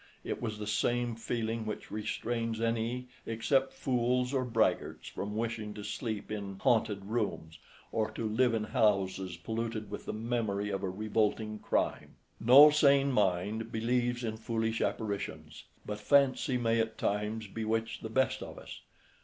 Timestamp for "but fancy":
15.85-16.57